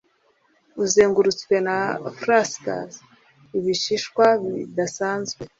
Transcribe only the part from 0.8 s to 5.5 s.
Uzengurutswe na flasks ibishishwa bidasanzwe